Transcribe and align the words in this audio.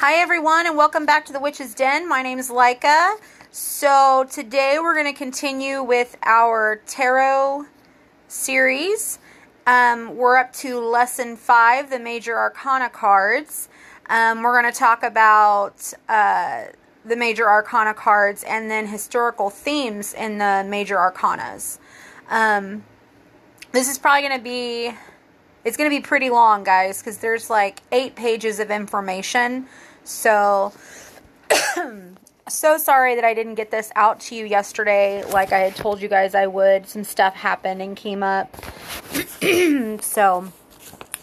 Hi, 0.00 0.16
everyone, 0.16 0.66
and 0.66 0.76
welcome 0.76 1.06
back 1.06 1.24
to 1.24 1.32
the 1.32 1.40
Witch's 1.40 1.72
Den. 1.72 2.06
My 2.06 2.20
name 2.20 2.38
is 2.38 2.50
Leica. 2.50 3.16
So, 3.50 4.26
today 4.30 4.76
we're 4.78 4.92
going 4.92 5.10
to 5.10 5.18
continue 5.18 5.82
with 5.82 6.18
our 6.22 6.82
tarot 6.86 7.64
series. 8.28 9.18
Um, 9.66 10.14
we're 10.14 10.36
up 10.36 10.52
to 10.56 10.78
lesson 10.80 11.34
five, 11.34 11.88
the 11.88 11.98
major 11.98 12.36
arcana 12.36 12.90
cards. 12.90 13.70
Um, 14.10 14.42
we're 14.42 14.60
going 14.60 14.70
to 14.70 14.78
talk 14.78 15.02
about 15.02 15.94
uh, 16.10 16.64
the 17.06 17.16
major 17.16 17.48
arcana 17.48 17.94
cards 17.94 18.44
and 18.44 18.70
then 18.70 18.88
historical 18.88 19.48
themes 19.48 20.12
in 20.12 20.36
the 20.36 20.62
major 20.68 20.96
arcanas. 20.96 21.78
Um, 22.28 22.84
this 23.72 23.88
is 23.88 23.96
probably 23.96 24.28
going 24.28 24.38
to 24.38 24.44
be 24.44 24.92
it's 25.66 25.76
going 25.76 25.90
to 25.90 25.94
be 25.94 26.00
pretty 26.00 26.30
long, 26.30 26.62
guys, 26.62 27.00
because 27.02 27.18
there's 27.18 27.50
like 27.50 27.82
eight 27.90 28.14
pages 28.14 28.60
of 28.60 28.70
information. 28.70 29.66
So, 30.04 30.72
so 32.48 32.78
sorry 32.78 33.16
that 33.16 33.24
I 33.24 33.34
didn't 33.34 33.56
get 33.56 33.72
this 33.72 33.90
out 33.96 34.20
to 34.20 34.36
you 34.36 34.44
yesterday, 34.44 35.24
like 35.24 35.50
I 35.50 35.58
had 35.58 35.74
told 35.74 36.00
you 36.00 36.06
guys 36.06 36.36
I 36.36 36.46
would. 36.46 36.86
Some 36.86 37.02
stuff 37.02 37.34
happened 37.34 37.82
and 37.82 37.96
came 37.96 38.22
up. 38.22 38.54
so, 40.02 40.52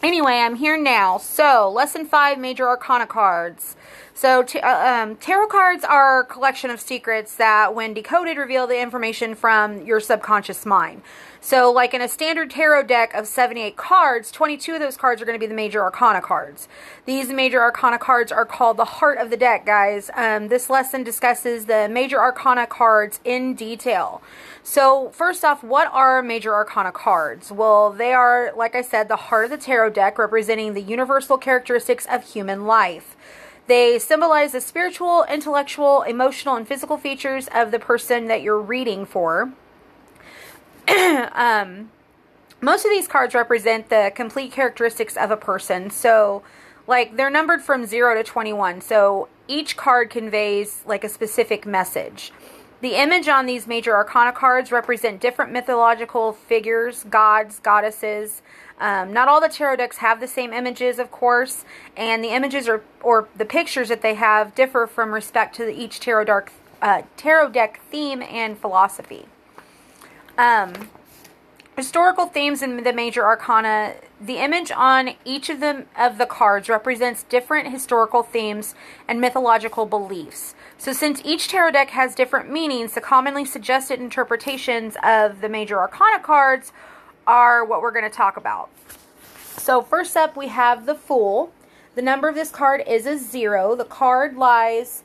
anyway, 0.03 0.33
I'm 0.33 0.55
here 0.55 0.77
now. 0.77 1.19
So, 1.19 1.71
lesson 1.73 2.05
five 2.05 2.38
major 2.38 2.67
arcana 2.67 3.07
cards. 3.07 3.77
So, 4.16 4.45
uh, 4.62 5.03
um, 5.03 5.16
tarot 5.16 5.48
cards 5.48 5.84
are 5.84 6.22
a 6.22 6.26
collection 6.26 6.70
of 6.70 6.80
secrets 6.80 7.35
that, 7.38 7.73
when 7.73 7.95
decoded, 7.95 8.38
reveal 8.38 8.67
the 8.67 8.80
information 8.80 9.33
from 9.33 9.83
your 9.86 10.00
subconscious 10.00 10.67
mind. 10.67 11.02
So, 11.42 11.72
like 11.72 11.95
in 11.95 12.02
a 12.02 12.08
standard 12.08 12.52
tarot 12.52 12.84
deck 12.84 13.14
of 13.16 13.28
78 13.28 13.75
cards, 13.75 14.31
22 14.31 14.75
of 14.75 14.80
those 14.80 14.97
cards 14.97 15.19
are 15.22 15.25
going 15.25 15.38
to 15.38 15.44
be 15.44 15.47
the 15.47 15.56
major 15.56 15.81
arcana 15.81 16.22
cards. 16.22 16.67
These 17.06 17.30
major 17.30 17.59
arcana 17.59 17.97
cards 17.97 18.31
are 18.31 18.45
called 18.45 18.78
the 18.78 18.86
heart 18.86 19.17
of 19.17 19.31
the 19.31 19.36
deck, 19.36 19.66
guys. 19.66 20.11
Um, 20.16 20.47
this 20.47 20.69
lesson 20.69 21.03
discusses 21.03 21.66
the 21.66 21.89
major 21.89 22.19
arcana 22.19 22.67
cards 22.67 23.19
in 23.25 23.56
detail. 23.56 24.22
So, 24.61 25.09
first 25.09 25.44
off, 25.44 25.64
what 25.64 25.89
are 25.91 26.22
major 26.22 26.53
arcana 26.53 26.91
cards? 26.91 27.52
Well, 27.52 27.89
they 27.89 28.14
are, 28.14 28.53
like 28.56 28.75
I 28.75 28.81
said, 28.81 29.08
the 29.08 29.16
heart 29.16 29.45
of 29.45 29.52
the 29.52 29.58
tarot 29.58 29.89
deck, 29.89 30.19
representing 30.19 30.75
the 30.75 30.81
universal 30.81 31.38
characteristics 31.39 32.06
of 32.09 32.23
human 32.23 32.66
life. 32.66 33.17
They 33.67 33.97
symbolize 34.00 34.52
the 34.52 34.61
spiritual, 34.61 35.25
intellectual, 35.30 36.02
emotional, 36.02 36.56
and 36.56 36.67
physical 36.67 36.97
features 36.97 37.47
of 37.53 37.72
the 37.72 37.80
person 37.80 38.28
that 38.28 38.42
you're 38.42 38.59
reading 38.59 39.06
for. 39.06 39.53
um, 40.88 41.89
most 42.59 42.86
of 42.86 42.91
these 42.91 43.08
cards 43.08 43.34
represent 43.34 43.89
the 43.89 44.11
complete 44.14 44.52
characteristics 44.52 45.16
of 45.16 45.31
a 45.31 45.38
person. 45.38 45.89
So, 45.89 46.44
like, 46.88 47.16
they're 47.16 47.30
numbered 47.30 47.61
from 47.61 47.86
0 47.86 48.16
to 48.16 48.23
21. 48.23 48.81
So, 48.81 49.30
each 49.47 49.78
card 49.78 50.09
conveys, 50.09 50.81
like, 50.86 51.03
a 51.03 51.09
specific 51.09 51.66
message. 51.66 52.31
The 52.81 52.95
image 53.02 53.30
on 53.30 53.45
these 53.45 53.66
major 53.66 53.95
arcana 53.95 54.34
cards 54.34 54.69
represent 54.69 55.22
different 55.22 55.53
mythological 55.53 56.34
figures, 56.34 57.06
gods, 57.06 57.59
goddesses. 57.59 58.41
Um, 58.79 59.13
not 59.13 59.27
all 59.27 59.39
the 59.39 59.49
tarot 59.49 59.77
decks 59.77 59.97
have 59.97 60.19
the 60.19 60.27
same 60.27 60.52
images, 60.52 60.99
of 60.99 61.11
course, 61.11 61.63
and 61.95 62.23
the 62.23 62.29
images 62.29 62.67
or, 62.67 62.83
or 63.02 63.27
the 63.35 63.45
pictures 63.45 63.89
that 63.89 64.02
they 64.02 64.16
have 64.16 64.55
differ 64.55 64.88
from 64.88 65.13
respect 65.13 65.55
to 65.55 65.69
each 65.69 65.99
tarot, 65.99 66.25
dark, 66.25 66.52
uh, 66.81 67.03
tarot 67.16 67.51
deck 67.51 67.79
theme 67.89 68.21
and 68.23 68.57
philosophy. 68.57 69.25
Um, 70.38 70.89
historical 71.75 72.25
themes 72.25 72.61
in 72.61 72.83
the 72.83 72.94
major 72.94 73.23
arcana. 73.23 73.95
The 74.19 74.38
image 74.38 74.72
on 74.72 75.12
each 75.25 75.50
of 75.50 75.59
them 75.59 75.85
of 75.97 76.17
the 76.17 76.25
cards 76.25 76.69
represents 76.69 77.23
different 77.23 77.72
historical 77.72 78.23
themes 78.23 78.75
and 79.07 79.19
mythological 79.19 79.85
beliefs. 79.85 80.56
So, 80.78 80.94
since 80.94 81.22
each 81.23 81.47
tarot 81.47 81.72
deck 81.72 81.91
has 81.91 82.16
different 82.16 82.51
meanings, 82.51 82.94
the 82.94 83.01
commonly 83.01 83.45
suggested 83.45 84.00
interpretations 84.00 84.95
of 85.03 85.41
the 85.41 85.50
major 85.50 85.79
arcana 85.79 86.19
cards 86.19 86.72
are 87.28 87.63
what 87.63 87.81
we're 87.81 87.91
going 87.91 88.09
to 88.09 88.16
talk 88.16 88.38
about. 88.38 88.69
So, 89.57 89.81
first 89.81 90.17
up, 90.17 90.35
we 90.35 90.47
have 90.47 90.85
the 90.85 90.95
Fool. 90.95 91.53
The 91.95 92.01
number 92.01 92.28
of 92.28 92.35
this 92.35 92.50
card 92.50 92.84
is 92.88 93.06
a 93.06 93.17
zero. 93.17 93.75
The 93.75 93.85
card 93.85 94.35
lies 94.35 95.03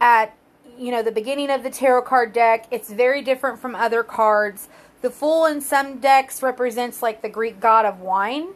at 0.00 0.36
you 0.78 0.90
know, 0.90 1.02
the 1.02 1.12
beginning 1.12 1.50
of 1.50 1.62
the 1.62 1.70
tarot 1.70 2.02
card 2.02 2.32
deck. 2.32 2.66
It's 2.70 2.90
very 2.90 3.22
different 3.22 3.60
from 3.60 3.74
other 3.74 4.02
cards. 4.02 4.68
The 5.02 5.10
Fool 5.10 5.46
in 5.46 5.60
some 5.60 5.98
decks 5.98 6.42
represents 6.42 7.02
like 7.02 7.22
the 7.22 7.28
Greek 7.28 7.60
god 7.60 7.84
of 7.84 8.00
wine. 8.00 8.48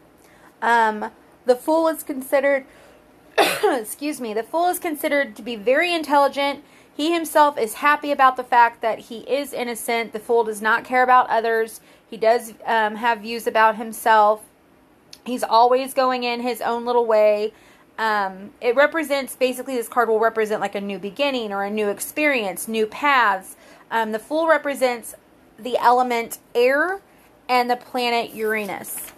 Um, 0.61 1.11
the 1.45 1.55
Fool 1.55 1.87
is 1.87 2.03
considered, 2.03 2.65
excuse 3.37 4.19
me, 4.19 4.33
the 4.33 4.43
Fool 4.43 4.67
is 4.67 4.79
considered 4.79 5.35
to 5.35 5.41
be 5.41 5.55
very 5.55 5.93
intelligent. 5.93 6.63
He 6.95 7.13
himself 7.13 7.57
is 7.57 7.75
happy 7.75 8.11
about 8.11 8.35
the 8.35 8.43
fact 8.43 8.81
that 8.81 8.99
he 8.99 9.19
is 9.19 9.53
innocent. 9.53 10.11
The 10.11 10.19
Fool 10.19 10.43
does 10.43 10.61
not 10.61 10.83
care 10.83 11.03
about 11.03 11.29
others. 11.29 11.79
He 12.09 12.17
does 12.17 12.53
um, 12.65 12.95
have 12.95 13.19
views 13.21 13.47
about 13.47 13.75
himself. 13.75 14.43
He's 15.25 15.43
always 15.43 15.93
going 15.93 16.23
in 16.23 16.41
his 16.41 16.61
own 16.61 16.85
little 16.85 17.05
way. 17.05 17.53
Um, 17.97 18.51
it 18.61 18.75
represents 18.75 19.35
basically 19.35 19.75
this 19.75 19.89
card 19.89 20.09
will 20.09 20.19
represent 20.19 20.61
like 20.61 20.73
a 20.73 20.81
new 20.81 20.97
beginning 20.97 21.51
or 21.51 21.63
a 21.63 21.69
new 21.69 21.89
experience, 21.89 22.67
new 22.67 22.85
paths. 22.85 23.55
Um, 23.91 24.11
the 24.11 24.19
Fool 24.19 24.47
represents 24.47 25.15
the 25.57 25.77
element 25.77 26.39
air 26.55 27.01
and 27.47 27.69
the 27.69 27.75
planet 27.75 28.33
Uranus. 28.33 29.11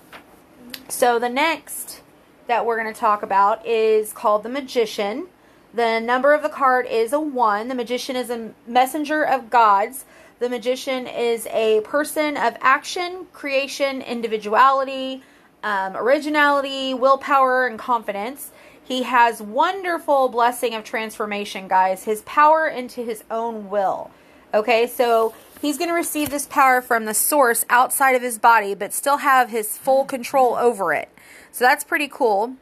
So 0.90 1.20
the 1.20 1.30
next 1.30 2.02
that 2.48 2.66
we're 2.66 2.82
going 2.82 2.94
to 2.94 3.00
talk 3.00 3.24
about 3.24 3.66
is 3.66 4.12
called 4.14 4.44
the 4.44 4.50
Magician. 4.50 5.28
The 5.74 6.00
number 6.00 6.34
of 6.34 6.42
the 6.42 6.50
card 6.50 6.86
is 6.86 7.14
a 7.14 7.20
1. 7.20 7.68
The 7.68 7.76
Magician 7.76 8.16
is 8.16 8.30
a 8.30 8.52
messenger 8.68 9.24
of 9.24 9.50
gods. 9.50 10.06
The 10.42 10.50
Magician 10.50 11.06
is 11.06 11.46
a 11.52 11.82
person 11.82 12.36
of 12.36 12.58
action, 12.62 13.28
creation, 13.32 14.02
individuality, 14.02 15.22
um, 15.62 15.96
originality, 15.96 16.96
willpower, 16.96 17.68
and 17.68 17.78
confidence. 17.78 18.50
He 18.84 19.04
has 19.04 19.40
wonderful 19.40 20.30
blessing 20.30 20.74
of 20.74 20.84
transformation, 20.84 21.68
guys. 21.68 22.06
His 22.06 22.24
power 22.24 22.68
into 22.68 23.06
his 23.06 23.24
own 23.30 23.70
will. 23.70 24.10
Okay, 24.52 24.88
so 24.88 25.36
he's 25.62 25.78
going 25.78 25.90
to 25.92 25.94
receive 25.94 26.32
this 26.32 26.48
power 26.48 26.82
from 26.82 27.06
the 27.06 27.14
source 27.14 27.64
outside 27.70 28.16
of 28.16 28.24
his 28.24 28.40
body, 28.40 28.74
but 28.74 28.94
still 28.94 29.18
have 29.18 29.52
his 29.52 29.78
full 29.78 30.06
control 30.06 30.56
over 30.56 30.92
it. 30.92 31.10
So 31.52 31.66
that's 31.66 31.84
pretty 31.84 32.08
cool. 32.08 32.56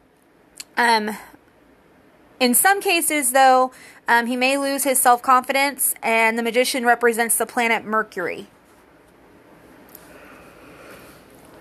Um, 0.76 1.16
in 2.38 2.54
some 2.54 2.82
cases, 2.82 3.32
though, 3.32 3.72
um, 4.10 4.26
he 4.26 4.36
may 4.36 4.58
lose 4.58 4.82
his 4.82 4.98
self 4.98 5.22
confidence, 5.22 5.94
and 6.02 6.36
the 6.36 6.42
magician 6.42 6.84
represents 6.84 7.38
the 7.38 7.46
planet 7.46 7.84
Mercury. 7.84 8.48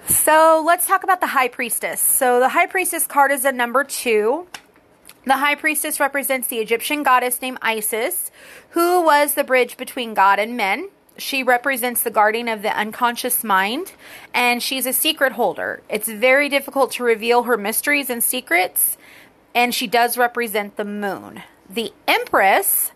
So 0.07 0.61
let's 0.65 0.87
talk 0.87 1.03
about 1.03 1.21
the 1.21 1.27
High 1.27 1.47
Priestess. 1.47 2.01
So 2.01 2.39
the 2.39 2.49
High 2.49 2.65
Priestess 2.65 3.05
card 3.05 3.31
is 3.31 3.45
a 3.45 3.51
number 3.51 3.83
two. 3.83 4.47
The 5.25 5.37
High 5.37 5.53
Priestess 5.53 5.99
represents 5.99 6.47
the 6.47 6.57
Egyptian 6.57 7.03
goddess 7.03 7.39
named 7.39 7.59
Isis, 7.61 8.31
who 8.71 9.03
was 9.03 9.35
the 9.35 9.43
bridge 9.43 9.77
between 9.77 10.15
God 10.15 10.39
and 10.39 10.57
men. 10.57 10.89
She 11.19 11.43
represents 11.43 12.01
the 12.01 12.09
guardian 12.09 12.47
of 12.47 12.63
the 12.63 12.75
unconscious 12.75 13.43
mind, 13.43 13.91
and 14.33 14.63
she's 14.63 14.87
a 14.87 14.93
secret 14.93 15.33
holder. 15.33 15.83
It's 15.87 16.07
very 16.07 16.49
difficult 16.49 16.93
to 16.93 17.03
reveal 17.03 17.43
her 17.43 17.57
mysteries 17.57 18.09
and 18.09 18.23
secrets, 18.23 18.97
and 19.53 19.75
she 19.75 19.85
does 19.85 20.17
represent 20.17 20.77
the 20.77 20.85
moon. 20.85 21.43
The 21.69 21.93
Empress 22.07 22.91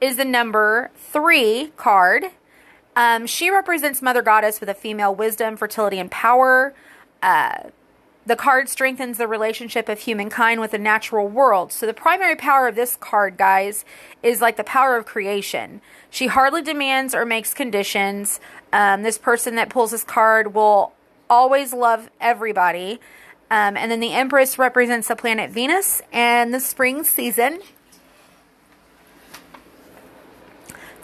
is 0.00 0.16
the 0.16 0.24
number 0.24 0.90
three 0.96 1.72
card, 1.76 2.30
um, 2.98 3.28
she 3.28 3.48
represents 3.48 4.02
Mother 4.02 4.22
Goddess 4.22 4.58
with 4.58 4.68
a 4.68 4.74
female 4.74 5.14
wisdom, 5.14 5.56
fertility, 5.56 6.00
and 6.00 6.10
power. 6.10 6.74
Uh, 7.22 7.70
the 8.26 8.34
card 8.34 8.68
strengthens 8.68 9.18
the 9.18 9.28
relationship 9.28 9.88
of 9.88 10.00
humankind 10.00 10.60
with 10.60 10.72
the 10.72 10.78
natural 10.78 11.28
world. 11.28 11.72
So, 11.72 11.86
the 11.86 11.94
primary 11.94 12.34
power 12.34 12.66
of 12.66 12.74
this 12.74 12.96
card, 12.96 13.36
guys, 13.36 13.84
is 14.20 14.40
like 14.40 14.56
the 14.56 14.64
power 14.64 14.96
of 14.96 15.06
creation. 15.06 15.80
She 16.10 16.26
hardly 16.26 16.60
demands 16.60 17.14
or 17.14 17.24
makes 17.24 17.54
conditions. 17.54 18.40
Um, 18.72 19.04
this 19.04 19.16
person 19.16 19.54
that 19.54 19.70
pulls 19.70 19.92
this 19.92 20.02
card 20.02 20.52
will 20.52 20.92
always 21.30 21.72
love 21.72 22.10
everybody. 22.20 22.98
Um, 23.48 23.76
and 23.76 23.92
then 23.92 24.00
the 24.00 24.12
Empress 24.12 24.58
represents 24.58 25.06
the 25.06 25.14
planet 25.14 25.50
Venus 25.52 26.02
and 26.12 26.52
the 26.52 26.58
spring 26.58 27.04
season. 27.04 27.60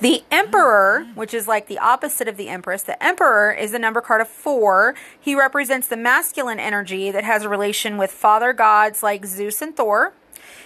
The 0.00 0.24
Emperor, 0.30 1.06
which 1.14 1.32
is 1.32 1.46
like 1.46 1.68
the 1.68 1.78
opposite 1.78 2.26
of 2.26 2.36
the 2.36 2.48
Empress, 2.48 2.82
the 2.82 3.02
Emperor 3.02 3.52
is 3.52 3.72
the 3.72 3.78
number 3.78 4.00
card 4.00 4.20
of 4.20 4.28
four. 4.28 4.94
He 5.18 5.34
represents 5.34 5.86
the 5.86 5.96
masculine 5.96 6.58
energy 6.58 7.10
that 7.10 7.24
has 7.24 7.44
a 7.44 7.48
relation 7.48 7.96
with 7.96 8.10
father 8.10 8.52
gods 8.52 9.02
like 9.02 9.24
Zeus 9.24 9.62
and 9.62 9.76
Thor. 9.76 10.12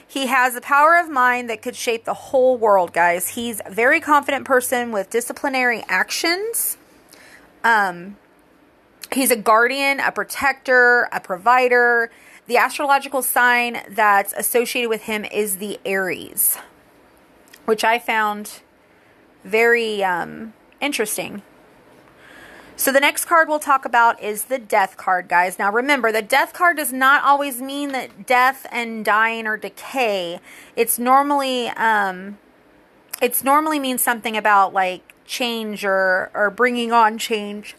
He 0.06 0.28
has 0.28 0.54
the 0.54 0.62
power 0.62 0.96
of 0.96 1.10
mind 1.10 1.50
that 1.50 1.60
could 1.60 1.76
shape 1.76 2.06
the 2.06 2.14
whole 2.14 2.56
world, 2.56 2.94
guys. 2.94 3.28
He's 3.30 3.60
a 3.66 3.70
very 3.70 4.00
confident 4.00 4.46
person 4.46 4.90
with 4.90 5.10
disciplinary 5.10 5.84
actions. 5.88 6.78
Um, 7.62 8.16
he's 9.12 9.30
a 9.30 9.36
guardian, 9.36 10.00
a 10.00 10.10
protector, 10.10 11.10
a 11.12 11.20
provider. 11.20 12.10
The 12.46 12.56
astrological 12.56 13.20
sign 13.20 13.82
that's 13.90 14.32
associated 14.32 14.88
with 14.88 15.02
him 15.02 15.26
is 15.26 15.58
the 15.58 15.78
Aries, 15.84 16.56
which 17.66 17.84
I 17.84 17.98
found 17.98 18.62
very 19.48 20.04
um, 20.04 20.52
interesting. 20.80 21.42
So 22.78 22.92
the 22.92 23.00
next 23.00 23.24
card 23.24 23.48
we'll 23.48 23.58
talk 23.58 23.84
about 23.84 24.22
is 24.22 24.44
the 24.44 24.58
death 24.58 24.96
card, 24.96 25.26
guys. 25.26 25.58
Now 25.58 25.72
remember, 25.72 26.12
the 26.12 26.22
death 26.22 26.52
card 26.52 26.76
does 26.76 26.92
not 26.92 27.24
always 27.24 27.60
mean 27.60 27.90
that 27.90 28.24
death 28.24 28.68
and 28.70 29.04
dying 29.04 29.48
or 29.48 29.56
decay. 29.56 30.38
It's 30.76 30.96
normally 30.96 31.70
um 31.70 32.38
it's 33.20 33.42
normally 33.42 33.80
means 33.80 34.00
something 34.00 34.36
about 34.36 34.72
like 34.72 35.12
change 35.24 35.84
or 35.84 36.30
or 36.34 36.50
bringing 36.50 36.92
on 36.92 37.18
change 37.18 37.74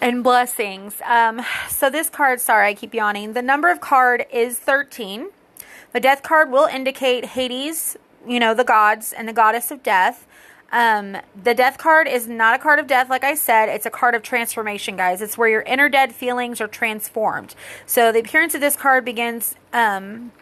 and 0.00 0.22
blessings. 0.22 1.02
Um 1.04 1.40
so 1.68 1.90
this 1.90 2.08
card, 2.08 2.40
sorry, 2.40 2.68
I 2.68 2.74
keep 2.74 2.94
yawning. 2.94 3.32
The 3.32 3.42
number 3.42 3.72
of 3.72 3.80
card 3.80 4.24
is 4.32 4.60
13. 4.60 5.30
The 5.92 5.98
death 5.98 6.22
card 6.22 6.52
will 6.52 6.66
indicate 6.66 7.24
Hades, 7.24 7.96
you 8.28 8.38
know, 8.38 8.54
the 8.54 8.64
gods 8.64 9.12
and 9.12 9.28
the 9.28 9.32
goddess 9.32 9.70
of 9.70 9.82
death. 9.82 10.26
Um, 10.70 11.16
the 11.40 11.54
death 11.54 11.78
card 11.78 12.06
is 12.06 12.28
not 12.28 12.54
a 12.54 12.58
card 12.58 12.78
of 12.78 12.86
death, 12.86 13.08
like 13.08 13.24
I 13.24 13.34
said. 13.34 13.68
It's 13.68 13.86
a 13.86 13.90
card 13.90 14.14
of 14.14 14.22
transformation, 14.22 14.96
guys. 14.96 15.22
It's 15.22 15.38
where 15.38 15.48
your 15.48 15.62
inner 15.62 15.88
dead 15.88 16.14
feelings 16.14 16.60
are 16.60 16.68
transformed. 16.68 17.54
So 17.86 18.12
the 18.12 18.20
appearance 18.20 18.54
of 18.54 18.60
this 18.60 18.76
card 18.76 19.04
begins 19.04 19.54
um, 19.72 20.32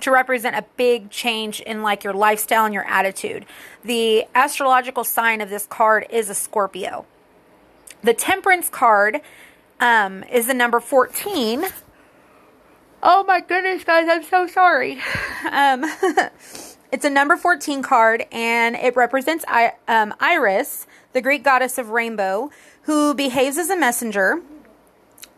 to 0.00 0.10
represent 0.10 0.56
a 0.56 0.64
big 0.76 1.10
change 1.10 1.60
in 1.60 1.82
like 1.82 2.02
your 2.02 2.14
lifestyle 2.14 2.64
and 2.64 2.74
your 2.74 2.84
attitude. 2.84 3.46
The 3.84 4.24
astrological 4.34 5.04
sign 5.04 5.40
of 5.40 5.50
this 5.50 5.66
card 5.66 6.06
is 6.10 6.28
a 6.28 6.34
Scorpio. 6.34 7.06
The 8.02 8.14
temperance 8.14 8.68
card 8.68 9.20
um, 9.78 10.24
is 10.24 10.48
the 10.48 10.54
number 10.54 10.80
14. 10.80 11.64
Oh 13.02 13.24
my 13.24 13.40
goodness, 13.40 13.84
guys, 13.84 14.06
I'm 14.10 14.24
so 14.24 14.46
sorry. 14.46 15.00
It's 16.92 17.04
a 17.04 17.10
number 17.10 17.36
14 17.36 17.82
card 17.82 18.26
and 18.32 18.74
it 18.74 18.96
represents 18.96 19.44
um, 19.86 20.12
Iris, 20.18 20.88
the 21.12 21.20
Greek 21.20 21.44
goddess 21.44 21.78
of 21.78 21.90
rainbow, 21.90 22.50
who 22.82 23.14
behaves 23.14 23.58
as 23.58 23.70
a 23.70 23.76
messenger. 23.76 24.42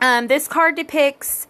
Um, 0.00 0.28
this 0.28 0.48
card 0.48 0.76
depicts 0.76 1.46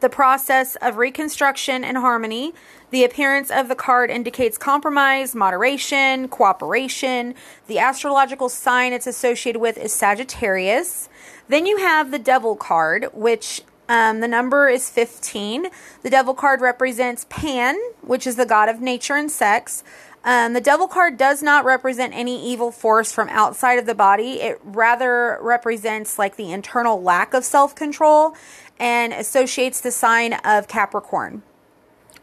the 0.00 0.10
process 0.10 0.76
of 0.76 0.98
reconstruction 0.98 1.84
and 1.84 1.96
harmony. 1.96 2.52
The 2.90 3.04
appearance 3.04 3.50
of 3.50 3.68
the 3.68 3.74
card 3.74 4.10
indicates 4.10 4.58
compromise, 4.58 5.34
moderation, 5.34 6.28
cooperation. 6.28 7.34
The 7.66 7.78
astrological 7.78 8.50
sign 8.50 8.92
it's 8.92 9.06
associated 9.06 9.60
with 9.60 9.78
is 9.78 9.92
Sagittarius. 9.92 11.08
Then 11.48 11.64
you 11.64 11.78
have 11.78 12.10
the 12.10 12.18
Devil 12.18 12.56
card, 12.56 13.08
which 13.14 13.62
um, 13.90 14.20
the 14.20 14.28
number 14.28 14.68
is 14.68 14.88
15. 14.88 15.66
The 16.04 16.10
devil 16.10 16.32
card 16.32 16.60
represents 16.60 17.26
Pan, 17.28 17.76
which 18.02 18.24
is 18.24 18.36
the 18.36 18.46
god 18.46 18.68
of 18.68 18.80
nature 18.80 19.16
and 19.16 19.28
sex. 19.28 19.82
Um, 20.22 20.52
the 20.52 20.60
devil 20.60 20.86
card 20.86 21.16
does 21.16 21.42
not 21.42 21.64
represent 21.64 22.14
any 22.14 22.40
evil 22.52 22.70
force 22.70 23.12
from 23.12 23.28
outside 23.30 23.80
of 23.80 23.86
the 23.86 23.94
body. 23.96 24.42
It 24.42 24.60
rather 24.62 25.38
represents 25.42 26.20
like 26.20 26.36
the 26.36 26.52
internal 26.52 27.02
lack 27.02 27.34
of 27.34 27.44
self 27.44 27.74
control 27.74 28.36
and 28.78 29.12
associates 29.12 29.80
the 29.80 29.90
sign 29.90 30.34
of 30.34 30.68
Capricorn. 30.68 31.42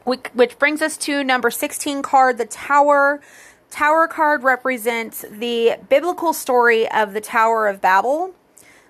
Which 0.05 0.57
brings 0.57 0.81
us 0.81 0.95
to 0.99 1.21
number 1.21 1.51
16 1.51 2.01
card, 2.01 2.37
the 2.37 2.45
Tower. 2.45 3.19
Tower 3.69 4.07
card 4.07 4.43
represents 4.43 5.25
the 5.29 5.75
biblical 5.89 6.31
story 6.31 6.89
of 6.89 7.11
the 7.11 7.19
Tower 7.19 7.67
of 7.67 7.81
Babel. 7.81 8.33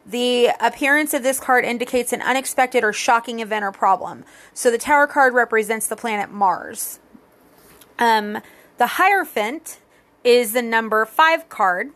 The 0.08 0.52
appearance 0.62 1.14
of 1.14 1.22
this 1.22 1.40
card 1.40 1.66
indicates 1.66 2.14
an 2.14 2.22
unexpected 2.22 2.84
or 2.84 2.94
shocking 2.94 3.42
event 3.42 3.66
or 3.66 3.74
problem. 3.74 4.24
So 4.54 4.72
the 4.72 4.78
Tower 4.78 5.06
card 5.06 5.34
represents 5.34 5.88
the 5.88 5.98
planet 5.98 6.32
Mars. 6.32 7.00
Um, 8.00 8.40
the 8.78 8.88
Hierophant 8.88 9.80
is 10.24 10.54
the 10.54 10.62
number 10.62 11.06
five 11.06 11.50
card. 11.50 11.92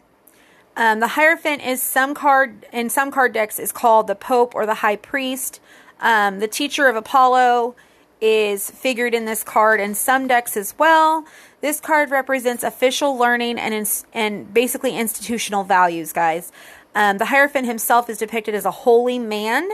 Um, 0.75 0.99
the 0.99 1.09
Hierophant 1.09 1.65
is 1.65 1.81
some 1.81 2.13
card 2.13 2.65
in 2.73 2.89
some 2.89 3.11
card 3.11 3.33
decks 3.33 3.59
is 3.59 3.71
called 3.71 4.07
the 4.07 4.15
Pope 4.15 4.55
or 4.55 4.65
the 4.65 4.75
High 4.75 4.97
Priest. 4.97 5.61
Um, 6.01 6.39
the 6.39 6.47
Teacher 6.47 6.87
of 6.87 6.95
Apollo 6.97 7.75
is 8.19 8.69
figured 8.69 9.13
in 9.13 9.25
this 9.25 9.43
card 9.43 9.79
in 9.79 9.95
some 9.95 10.27
decks 10.27 10.55
as 10.55 10.77
well. 10.77 11.25
This 11.61 11.79
card 11.79 12.11
represents 12.11 12.63
official 12.63 13.17
learning 13.17 13.57
and 13.57 14.03
and 14.13 14.53
basically 14.53 14.97
institutional 14.97 15.63
values, 15.63 16.13
guys. 16.13 16.51
Um, 16.93 17.17
the 17.17 17.25
Hierophant 17.25 17.65
himself 17.65 18.09
is 18.09 18.17
depicted 18.17 18.53
as 18.53 18.65
a 18.65 18.71
holy 18.71 19.19
man. 19.19 19.69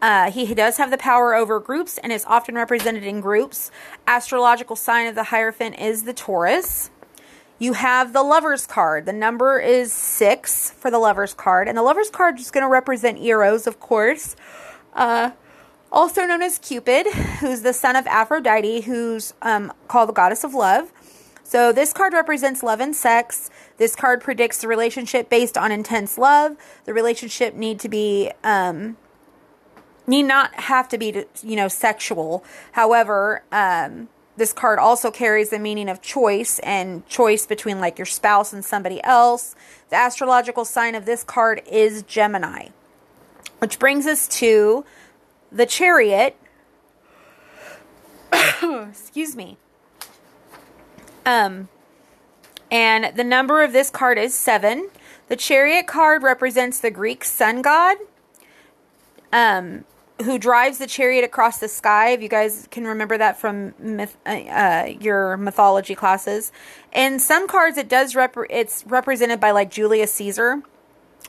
Uh, 0.00 0.30
he 0.30 0.54
does 0.54 0.76
have 0.76 0.90
the 0.90 0.98
power 0.98 1.34
over 1.34 1.58
groups 1.58 1.98
and 1.98 2.12
is 2.12 2.24
often 2.26 2.54
represented 2.54 3.02
in 3.02 3.20
groups. 3.20 3.70
Astrological 4.06 4.76
sign 4.76 5.06
of 5.06 5.14
the 5.14 5.24
Hierophant 5.24 5.78
is 5.78 6.04
the 6.04 6.12
Taurus. 6.12 6.90
You 7.58 7.72
have 7.72 8.12
the 8.12 8.22
Lover's 8.22 8.66
card. 8.66 9.06
The 9.06 9.12
number 9.12 9.58
is 9.58 9.92
six 9.92 10.70
for 10.70 10.90
the 10.90 10.98
Lover's 10.98 11.34
card. 11.34 11.66
And 11.66 11.76
the 11.76 11.82
Lover's 11.82 12.10
card 12.10 12.38
is 12.38 12.52
going 12.52 12.62
to 12.62 12.70
represent 12.70 13.18
Eros, 13.18 13.66
of 13.66 13.80
course. 13.80 14.36
Uh, 14.94 15.32
also 15.90 16.24
known 16.24 16.42
as 16.42 16.58
Cupid, 16.58 17.06
who's 17.40 17.62
the 17.62 17.72
son 17.72 17.96
of 17.96 18.06
Aphrodite, 18.06 18.82
who's 18.82 19.34
um, 19.42 19.72
called 19.88 20.10
the 20.10 20.12
goddess 20.12 20.44
of 20.44 20.54
love. 20.54 20.92
So 21.48 21.72
this 21.72 21.94
card 21.94 22.12
represents 22.12 22.62
love 22.62 22.78
and 22.78 22.94
sex. 22.94 23.48
This 23.78 23.96
card 23.96 24.20
predicts 24.20 24.58
the 24.58 24.68
relationship 24.68 25.30
based 25.30 25.56
on 25.56 25.72
intense 25.72 26.18
love. 26.18 26.58
The 26.84 26.92
relationship 26.92 27.54
need 27.54 27.80
to 27.80 27.88
be 27.88 28.30
um, 28.44 28.98
need 30.06 30.24
not 30.24 30.54
have 30.56 30.90
to 30.90 30.98
be 30.98 31.24
you 31.42 31.56
know 31.56 31.68
sexual. 31.68 32.44
However, 32.72 33.44
um, 33.50 34.10
this 34.36 34.52
card 34.52 34.78
also 34.78 35.10
carries 35.10 35.48
the 35.48 35.58
meaning 35.58 35.88
of 35.88 36.02
choice 36.02 36.58
and 36.58 37.06
choice 37.06 37.46
between 37.46 37.80
like 37.80 37.98
your 37.98 38.04
spouse 38.04 38.52
and 38.52 38.62
somebody 38.62 39.02
else. 39.02 39.56
The 39.88 39.96
astrological 39.96 40.66
sign 40.66 40.94
of 40.94 41.06
this 41.06 41.24
card 41.24 41.62
is 41.66 42.02
Gemini, 42.02 42.68
which 43.60 43.78
brings 43.78 44.06
us 44.06 44.28
to 44.40 44.84
the 45.50 45.64
Chariot. 45.64 46.36
Excuse 48.92 49.34
me. 49.34 49.56
Um, 51.28 51.68
and 52.70 53.14
the 53.14 53.24
number 53.24 53.62
of 53.62 53.74
this 53.74 53.90
card 53.90 54.16
is 54.16 54.32
seven. 54.32 54.88
The 55.28 55.36
chariot 55.36 55.86
card 55.86 56.22
represents 56.22 56.80
the 56.80 56.90
Greek 56.90 57.22
sun 57.22 57.60
god, 57.60 57.98
um, 59.30 59.84
who 60.24 60.38
drives 60.38 60.78
the 60.78 60.86
chariot 60.86 61.24
across 61.24 61.58
the 61.58 61.68
sky. 61.68 62.12
If 62.12 62.22
you 62.22 62.30
guys 62.30 62.66
can 62.70 62.86
remember 62.86 63.18
that 63.18 63.38
from 63.38 63.74
myth, 63.78 64.16
uh, 64.24 64.30
uh, 64.30 64.94
your 65.00 65.36
mythology 65.36 65.94
classes, 65.94 66.50
and 66.94 67.20
some 67.20 67.46
cards 67.46 67.76
it 67.76 67.90
does 67.90 68.14
rep- 68.14 68.36
it's 68.48 68.84
represented 68.86 69.38
by 69.38 69.50
like 69.50 69.70
Julius 69.70 70.14
Caesar 70.14 70.62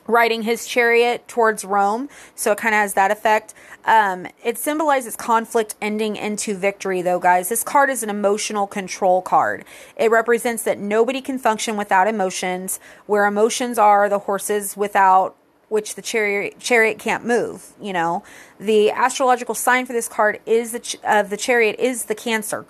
riding 0.06 0.42
his 0.42 0.66
chariot 0.66 1.26
towards 1.28 1.64
Rome. 1.64 2.08
So 2.34 2.52
it 2.52 2.58
kind 2.58 2.74
of 2.74 2.80
has 2.80 2.94
that 2.94 3.10
effect. 3.10 3.54
Um, 3.84 4.26
it 4.44 4.58
symbolizes 4.58 5.16
conflict 5.16 5.74
ending 5.80 6.16
into 6.16 6.56
victory, 6.56 7.02
though, 7.02 7.18
guys. 7.18 7.48
This 7.48 7.62
card 7.62 7.90
is 7.90 8.02
an 8.02 8.10
emotional 8.10 8.66
control 8.66 9.22
card. 9.22 9.64
It 9.96 10.10
represents 10.10 10.62
that 10.64 10.78
nobody 10.78 11.20
can 11.20 11.38
function 11.38 11.76
without 11.76 12.08
emotions. 12.08 12.80
Where 13.06 13.26
emotions 13.26 13.78
are, 13.78 14.08
the 14.08 14.20
horses 14.20 14.76
without 14.76 15.36
which 15.68 15.94
the 15.94 16.02
chariot 16.02 16.58
chariot 16.58 16.98
can't 16.98 17.24
move. 17.24 17.72
You 17.80 17.92
know, 17.92 18.24
the 18.58 18.90
astrological 18.90 19.54
sign 19.54 19.86
for 19.86 19.92
this 19.92 20.08
card 20.08 20.40
is 20.44 20.72
the 20.72 20.80
ch- 20.80 20.96
of 21.04 21.30
the 21.30 21.36
chariot 21.36 21.76
is 21.78 22.06
the 22.06 22.14
Cancer. 22.14 22.66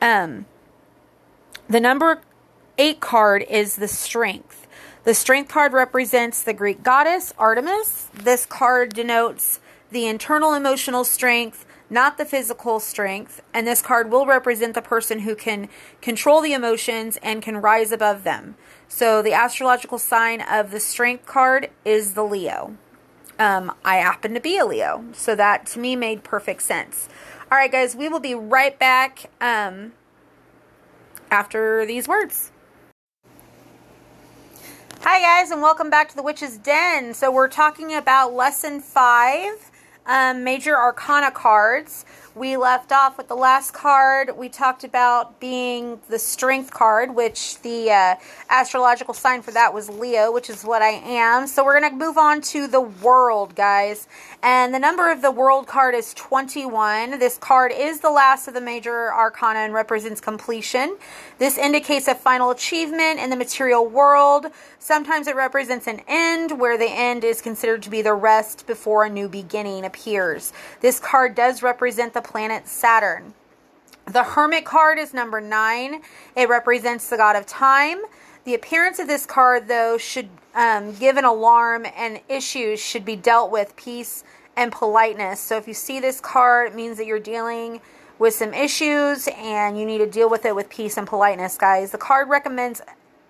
Um, 0.00 0.46
the 1.68 1.80
number 1.80 2.20
eight 2.76 3.00
card 3.00 3.44
is 3.48 3.76
the 3.76 3.88
Strength. 3.88 4.61
The 5.04 5.14
strength 5.14 5.50
card 5.50 5.72
represents 5.72 6.44
the 6.44 6.52
Greek 6.52 6.84
goddess 6.84 7.34
Artemis. 7.36 8.08
This 8.14 8.46
card 8.46 8.94
denotes 8.94 9.58
the 9.90 10.06
internal 10.06 10.54
emotional 10.54 11.02
strength, 11.02 11.66
not 11.90 12.18
the 12.18 12.24
physical 12.24 12.78
strength. 12.78 13.42
And 13.52 13.66
this 13.66 13.82
card 13.82 14.12
will 14.12 14.26
represent 14.26 14.74
the 14.74 14.80
person 14.82 15.20
who 15.20 15.34
can 15.34 15.68
control 16.00 16.40
the 16.40 16.52
emotions 16.52 17.18
and 17.20 17.42
can 17.42 17.56
rise 17.56 17.90
above 17.90 18.22
them. 18.22 18.54
So 18.86 19.22
the 19.22 19.32
astrological 19.32 19.98
sign 19.98 20.40
of 20.40 20.70
the 20.70 20.78
strength 20.78 21.26
card 21.26 21.70
is 21.84 22.14
the 22.14 22.22
Leo. 22.22 22.76
Um, 23.40 23.74
I 23.84 23.96
happen 23.96 24.34
to 24.34 24.40
be 24.40 24.56
a 24.56 24.64
Leo. 24.64 25.04
So 25.14 25.34
that 25.34 25.66
to 25.66 25.80
me 25.80 25.96
made 25.96 26.22
perfect 26.22 26.62
sense. 26.62 27.08
All 27.50 27.58
right, 27.58 27.72
guys, 27.72 27.96
we 27.96 28.08
will 28.08 28.20
be 28.20 28.36
right 28.36 28.78
back 28.78 29.30
um, 29.40 29.94
after 31.28 31.84
these 31.84 32.06
words. 32.06 32.51
Hi, 35.04 35.20
guys, 35.20 35.50
and 35.50 35.60
welcome 35.60 35.90
back 35.90 36.08
to 36.10 36.14
the 36.16 36.22
Witch's 36.22 36.56
Den. 36.58 37.12
So, 37.12 37.28
we're 37.28 37.48
talking 37.48 37.92
about 37.92 38.34
lesson 38.34 38.78
five, 38.78 39.72
um, 40.06 40.44
major 40.44 40.76
arcana 40.76 41.32
cards. 41.32 42.04
We 42.34 42.56
left 42.56 42.92
off 42.92 43.18
with 43.18 43.28
the 43.28 43.36
last 43.36 43.72
card. 43.72 44.30
We 44.36 44.48
talked 44.48 44.84
about 44.84 45.38
being 45.38 46.00
the 46.08 46.18
strength 46.18 46.70
card, 46.70 47.14
which 47.14 47.60
the 47.60 47.90
uh, 47.90 48.14
astrological 48.48 49.12
sign 49.12 49.42
for 49.42 49.50
that 49.50 49.74
was 49.74 49.90
Leo, 49.90 50.32
which 50.32 50.48
is 50.48 50.64
what 50.64 50.80
I 50.80 50.90
am. 51.04 51.46
So 51.46 51.62
we're 51.62 51.78
going 51.78 51.92
to 51.92 51.96
move 51.96 52.16
on 52.16 52.40
to 52.42 52.66
the 52.66 52.80
world, 52.80 53.54
guys. 53.54 54.08
And 54.42 54.74
the 54.74 54.78
number 54.78 55.10
of 55.10 55.20
the 55.20 55.30
world 55.30 55.66
card 55.66 55.94
is 55.94 56.14
21. 56.14 57.18
This 57.18 57.36
card 57.36 57.70
is 57.70 58.00
the 58.00 58.10
last 58.10 58.48
of 58.48 58.54
the 58.54 58.60
major 58.62 59.12
arcana 59.12 59.60
and 59.60 59.74
represents 59.74 60.20
completion. 60.20 60.96
This 61.38 61.58
indicates 61.58 62.08
a 62.08 62.14
final 62.14 62.50
achievement 62.50 63.20
in 63.20 63.28
the 63.28 63.36
material 63.36 63.86
world. 63.86 64.46
Sometimes 64.78 65.26
it 65.26 65.36
represents 65.36 65.86
an 65.86 66.00
end, 66.08 66.58
where 66.58 66.78
the 66.78 66.90
end 66.90 67.24
is 67.24 67.42
considered 67.42 67.82
to 67.82 67.90
be 67.90 68.00
the 68.00 68.14
rest 68.14 68.66
before 68.66 69.04
a 69.04 69.10
new 69.10 69.28
beginning 69.28 69.84
appears. 69.84 70.52
This 70.80 70.98
card 70.98 71.34
does 71.34 71.62
represent 71.62 72.14
the 72.14 72.21
planet 72.22 72.66
Saturn. 72.66 73.34
The 74.06 74.22
Hermit 74.22 74.64
card 74.64 74.98
is 74.98 75.14
number 75.14 75.40
nine. 75.40 76.02
It 76.36 76.48
represents 76.48 77.08
the 77.08 77.16
god 77.16 77.36
of 77.36 77.46
time. 77.46 77.98
The 78.44 78.54
appearance 78.54 78.98
of 78.98 79.06
this 79.06 79.24
card, 79.24 79.68
though, 79.68 79.96
should 79.96 80.28
um, 80.54 80.94
give 80.94 81.16
an 81.16 81.24
alarm, 81.24 81.86
and 81.96 82.20
issues 82.28 82.80
should 82.80 83.04
be 83.04 83.14
dealt 83.14 83.50
with 83.50 83.76
peace 83.76 84.24
and 84.56 84.72
politeness. 84.72 85.40
So 85.40 85.56
if 85.56 85.68
you 85.68 85.74
see 85.74 86.00
this 86.00 86.20
card, 86.20 86.72
it 86.72 86.74
means 86.74 86.98
that 86.98 87.06
you're 87.06 87.20
dealing 87.20 87.80
with 88.18 88.34
some 88.34 88.52
issues 88.52 89.28
and 89.36 89.78
you 89.78 89.86
need 89.86 89.98
to 89.98 90.06
deal 90.06 90.28
with 90.28 90.44
it 90.44 90.54
with 90.54 90.68
peace 90.68 90.96
and 90.96 91.06
politeness, 91.06 91.56
guys. 91.56 91.92
The 91.92 91.98
card 91.98 92.28
recommends 92.28 92.82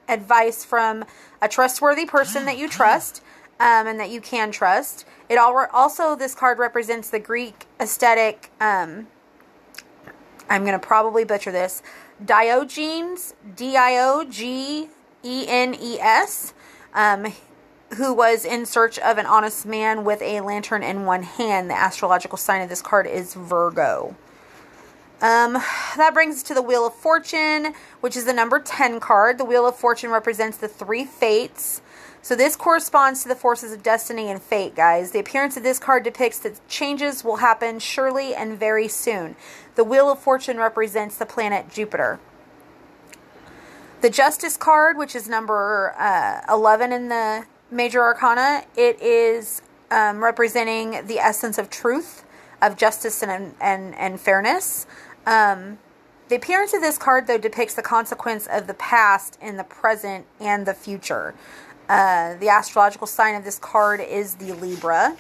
advice 0.09 0.65
from 0.65 1.05
a 1.41 1.49
trustworthy 1.49 2.07
person 2.07 2.45
that 2.47 2.59
you 2.59 2.69
trust 2.69 3.23
um, 3.63 3.87
and 3.87 4.01
that 4.01 4.11
you 4.11 4.21
can 4.21 4.51
trust. 4.51 5.07
It 5.29 5.37
all 5.37 5.67
also 5.73 6.17
this 6.17 6.35
card 6.35 6.59
represents 6.59 7.09
the 7.09 7.21
Greek 7.21 7.67
aesthetic. 7.79 8.51
Um, 8.61 9.07
I'm 10.51 10.63
going 10.65 10.79
to 10.79 10.85
probably 10.85 11.23
butcher 11.25 11.53
this. 11.53 11.81
Diogenes, 12.23 13.35
D 13.55 13.77
I 13.77 13.99
O 13.99 14.25
G 14.29 14.89
E 15.23 15.45
N 15.47 15.77
E 15.81 16.01
S, 16.01 16.55
um, 16.93 17.33
who 17.97 18.13
was 18.13 18.45
in 18.45 18.67
search 18.67 18.99
of 18.99 19.17
an 19.17 19.27
honest 19.27 19.65
man 19.65 20.05
with 20.05 20.21
a 20.23 20.41
lantern 20.41 20.83
in 20.83 21.07
one 21.07 21.23
hand. 21.23 21.71
The 21.71 21.79
astrological 21.79 22.39
sign 22.39 22.63
of 22.63 22.69
this 22.69 22.83
card 22.83 23.07
is 23.07 23.35
Virgo. 23.35 24.17
Um, 25.21 25.53
that 25.97 26.11
brings 26.15 26.39
us 26.39 26.43
to 26.45 26.55
the 26.55 26.63
Wheel 26.63 26.85
of 26.85 26.95
Fortune, 26.95 27.75
which 28.01 28.17
is 28.17 28.25
the 28.25 28.33
number 28.33 28.59
10 28.59 28.99
card. 28.99 29.39
The 29.39 29.45
Wheel 29.45 29.69
of 29.69 29.77
Fortune 29.77 30.11
represents 30.11 30.57
the 30.57 30.67
three 30.67 31.05
fates. 31.05 31.81
So 32.25 32.37
this 32.37 32.55
corresponds 32.55 33.23
to 33.23 33.29
the 33.29 33.35
forces 33.35 33.73
of 33.73 33.83
destiny 33.83 34.31
and 34.31 34.41
fate, 34.41 34.77
guys. 34.77 35.11
The 35.11 35.19
appearance 35.19 35.57
of 35.57 35.65
this 35.65 35.81
card 35.81 36.05
depicts 36.05 36.39
that 36.41 36.61
changes 36.69 37.25
will 37.25 37.37
happen 37.37 37.81
surely 37.81 38.33
and 38.33 38.59
very 38.59 38.87
soon. 38.87 39.35
The 39.75 39.83
Wheel 39.83 40.09
of 40.09 40.21
Fortune 40.21 40.57
represents 40.57 41.17
the 41.17 41.27
planet 41.27 41.69
Jupiter. 41.69 42.21
The 44.03 44.11
Justice 44.11 44.57
card, 44.57 44.97
which 44.99 45.17
is 45.17 45.29
number 45.29 45.95
uh, 45.99 46.43
11 46.49 46.93
in 46.93 47.09
the 47.09 47.45
Major 47.73 48.03
Arcana, 48.03 48.65
it 48.77 49.01
is 49.03 49.61
um, 49.91 50.23
representing 50.23 51.05
the 51.07 51.19
essence 51.19 51.59
of 51.59 51.71
truth, 51.71 52.25
of 52.61 52.77
justice, 52.77 53.23
and, 53.25 53.55
and, 53.61 53.97
and 53.97 54.21
fairness. 54.21 54.87
Um, 55.27 55.79
the 56.29 56.37
appearance 56.37 56.73
of 56.73 56.81
this 56.81 56.99
card, 56.99 57.27
though, 57.27 57.37
depicts 57.37 57.75
the 57.75 57.83
consequence 57.83 58.47
of 58.47 58.67
the 58.67 58.75
past 58.75 59.39
in 59.43 59.57
the 59.57 59.65
present 59.65 60.25
and 60.41 60.67
the 60.67 60.75
future. 60.75 61.35
Uh, 61.89 62.35
the 62.37 62.49
astrological 62.49 63.07
sign 63.07 63.35
of 63.35 63.45
this 63.45 63.59
card 63.59 64.01
is 64.01 64.35
the 64.37 64.53
Libra. 64.53 65.17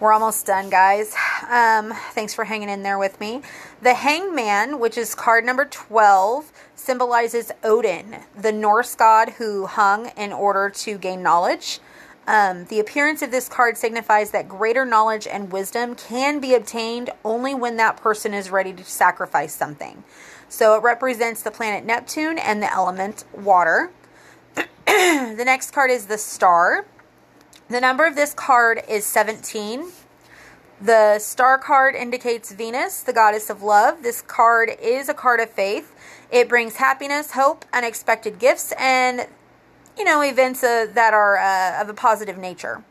We're 0.00 0.12
almost 0.12 0.46
done, 0.46 0.70
guys. 0.70 1.12
Um, 1.50 1.92
thanks 2.12 2.32
for 2.32 2.44
hanging 2.44 2.68
in 2.68 2.84
there 2.84 2.98
with 2.98 3.18
me. 3.18 3.42
The 3.82 3.94
Hangman, 3.94 4.78
which 4.78 4.96
is 4.96 5.14
card 5.16 5.44
number 5.44 5.64
12, 5.64 6.52
symbolizes 6.76 7.50
Odin, 7.64 8.18
the 8.40 8.52
Norse 8.52 8.94
god 8.94 9.30
who 9.30 9.66
hung 9.66 10.12
in 10.16 10.32
order 10.32 10.70
to 10.70 10.98
gain 10.98 11.20
knowledge. 11.20 11.80
Um, 12.28 12.66
the 12.66 12.78
appearance 12.78 13.22
of 13.22 13.30
this 13.30 13.48
card 13.48 13.76
signifies 13.76 14.30
that 14.30 14.48
greater 14.48 14.84
knowledge 14.84 15.26
and 15.26 15.50
wisdom 15.50 15.96
can 15.96 16.38
be 16.38 16.54
obtained 16.54 17.10
only 17.24 17.54
when 17.54 17.76
that 17.78 17.96
person 17.96 18.34
is 18.34 18.50
ready 18.50 18.72
to 18.74 18.84
sacrifice 18.84 19.54
something. 19.54 20.04
So 20.48 20.76
it 20.76 20.82
represents 20.82 21.42
the 21.42 21.50
planet 21.50 21.84
Neptune 21.84 22.38
and 22.38 22.62
the 22.62 22.72
element 22.72 23.24
water. 23.32 23.90
the 25.36 25.44
next 25.44 25.72
card 25.72 25.90
is 25.90 26.06
the 26.06 26.16
star. 26.16 26.86
The 27.68 27.78
number 27.78 28.06
of 28.06 28.16
this 28.16 28.32
card 28.32 28.80
is 28.88 29.04
17. 29.04 29.92
The 30.80 31.18
star 31.18 31.58
card 31.58 31.94
indicates 31.94 32.52
Venus, 32.52 33.02
the 33.02 33.12
goddess 33.12 33.50
of 33.50 33.62
love. 33.62 34.02
This 34.02 34.22
card 34.22 34.70
is 34.80 35.10
a 35.10 35.14
card 35.14 35.40
of 35.40 35.50
faith. 35.50 35.94
It 36.30 36.48
brings 36.48 36.76
happiness, 36.76 37.32
hope, 37.32 37.66
unexpected 37.70 38.38
gifts, 38.38 38.72
and, 38.78 39.26
you 39.98 40.04
know, 40.04 40.22
events 40.22 40.64
uh, 40.64 40.86
that 40.94 41.12
are 41.12 41.36
uh, 41.36 41.82
of 41.82 41.90
a 41.90 41.94
positive 41.94 42.38
nature. 42.38 42.82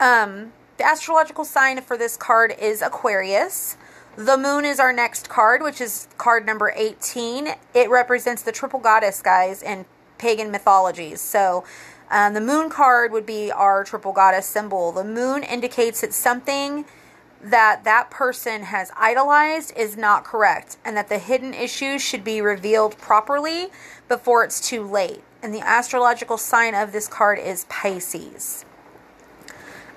Um, 0.00 0.52
the 0.76 0.86
astrological 0.86 1.44
sign 1.44 1.80
for 1.82 1.96
this 1.96 2.16
card 2.16 2.52
is 2.60 2.82
Aquarius. 2.82 3.76
The 4.16 4.36
moon 4.36 4.64
is 4.64 4.80
our 4.80 4.92
next 4.92 5.28
card, 5.28 5.62
which 5.62 5.80
is 5.80 6.08
card 6.18 6.44
number 6.44 6.72
18. 6.74 7.50
It 7.74 7.88
represents 7.90 8.42
the 8.42 8.50
triple 8.50 8.80
goddess, 8.80 9.22
guys, 9.22 9.62
in 9.62 9.84
pagan 10.18 10.50
mythologies. 10.50 11.20
So, 11.20 11.64
um, 12.10 12.34
the 12.34 12.40
moon 12.40 12.70
card 12.70 13.12
would 13.12 13.26
be 13.26 13.50
our 13.50 13.84
triple 13.84 14.12
goddess 14.12 14.46
symbol. 14.46 14.92
The 14.92 15.04
moon 15.04 15.42
indicates 15.42 16.00
that 16.00 16.14
something 16.14 16.84
that 17.42 17.84
that 17.84 18.10
person 18.10 18.62
has 18.62 18.90
idolized 18.96 19.76
is 19.76 19.96
not 19.96 20.24
correct 20.24 20.76
and 20.84 20.96
that 20.96 21.08
the 21.08 21.18
hidden 21.18 21.54
issues 21.54 22.02
should 22.02 22.24
be 22.24 22.40
revealed 22.40 22.98
properly 22.98 23.68
before 24.08 24.42
it's 24.42 24.66
too 24.66 24.82
late. 24.82 25.22
And 25.42 25.54
the 25.54 25.60
astrological 25.60 26.36
sign 26.36 26.74
of 26.74 26.92
this 26.92 27.06
card 27.06 27.38
is 27.38 27.64
Pisces. 27.68 28.64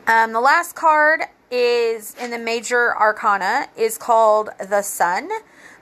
Um, 0.05 0.33
the 0.33 0.41
last 0.41 0.75
card 0.75 1.21
is 1.49 2.15
in 2.15 2.31
the 2.31 2.37
major 2.37 2.95
arcana 2.97 3.67
is 3.75 3.97
called 3.97 4.49
the 4.59 4.81
sun. 4.81 5.29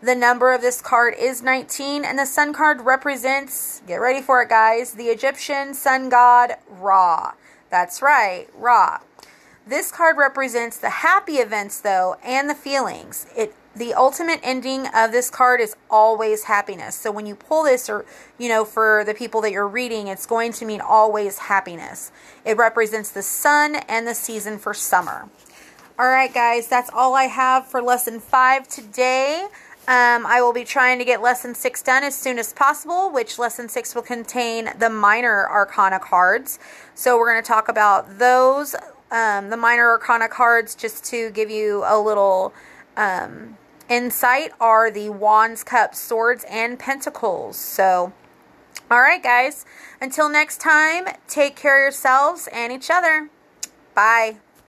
The 0.02 0.16
number 0.16 0.54
of 0.54 0.62
this 0.62 0.82
card 0.82 1.14
is 1.20 1.42
19, 1.42 2.06
and 2.06 2.18
the 2.18 2.26
sun 2.26 2.54
card 2.54 2.82
represents, 2.82 3.82
get 3.86 3.98
ready 3.98 4.22
for 4.22 4.42
it, 4.42 4.48
guys, 4.48 4.94
the 4.94 5.08
Egyptian 5.08 5.74
sun 5.74 6.08
god 6.08 6.54
Ra. 6.70 7.34
That's 7.70 8.02
right, 8.02 8.48
Ra. 8.56 9.00
This 9.68 9.92
card 9.92 10.16
represents 10.16 10.78
the 10.78 10.90
happy 10.90 11.34
events, 11.34 11.82
though, 11.82 12.16
and 12.24 12.50
the 12.50 12.56
feelings. 12.56 13.28
It 13.36 13.54
the 13.76 13.94
ultimate 13.94 14.40
ending 14.42 14.88
of 14.88 15.12
this 15.12 15.30
card 15.30 15.62
is 15.62 15.76
always 15.90 16.46
happiness. 16.46 16.96
So 16.96 17.12
when 17.12 17.26
you 17.26 17.36
pull 17.36 17.64
this, 17.64 17.90
or 17.90 18.06
you 18.38 18.50
know, 18.50 18.66
for 18.66 19.04
the 19.06 19.14
people 19.14 19.42
that 19.42 19.52
you're 19.52 19.68
reading, 19.68 20.08
it's 20.08 20.26
going 20.26 20.54
to 20.54 20.66
mean 20.66 20.82
always 20.82 21.38
happiness. 21.38 22.12
It 22.46 22.58
represents 22.58 23.12
the 23.12 23.22
sun 23.22 23.76
and 23.88 24.08
the 24.08 24.16
season 24.16 24.58
for 24.58 24.74
summer. 24.74 25.30
All 26.00 26.08
right, 26.08 26.34
guys, 26.34 26.68
that's 26.68 26.90
all 26.94 27.14
I 27.14 27.26
have 27.26 27.68
for 27.68 27.82
lesson 27.82 28.20
five 28.22 28.68
today. 28.68 29.48
Um, 29.90 30.24
I 30.28 30.40
will 30.40 30.54
be 30.54 30.66
trying 30.66 31.00
to 31.00 31.04
get 31.04 31.20
lesson 31.20 31.56
six 31.56 31.82
done 31.82 32.04
as 32.04 32.16
soon 32.16 32.38
as 32.38 32.54
possible, 32.54 33.10
which 33.12 33.40
lesson 33.40 33.68
six 33.68 33.96
will 33.96 34.04
contain 34.04 34.70
the 34.78 34.88
minor 34.88 35.50
arcana 35.50 35.98
cards. 36.00 36.60
So 36.94 37.18
we're 37.18 37.32
going 37.32 37.42
to 37.44 37.48
talk 37.48 37.70
about 37.70 38.20
those, 38.20 38.76
um, 39.10 39.50
the 39.50 39.58
minor 39.58 39.90
arcana 39.90 40.30
cards, 40.30 40.76
just 40.76 41.04
to 41.06 41.32
give 41.32 41.50
you 41.50 41.84
a 41.88 42.00
little 42.00 42.54
um, 42.96 43.58
insight, 43.90 44.52
are 44.60 44.92
the 44.92 45.10
wands, 45.10 45.64
cups, 45.64 45.98
swords, 45.98 46.46
and 46.52 46.78
pentacles. 46.78 47.58
So, 47.58 48.14
all 48.92 49.02
right, 49.02 49.24
guys, 49.24 49.66
until 50.00 50.30
next 50.30 50.62
time, 50.62 51.08
take 51.28 51.56
care 51.56 51.80
of 51.80 51.86
yourselves 51.86 52.48
and 52.54 52.72
each 52.72 52.92
other. 52.92 53.32
Bye. 53.96 54.38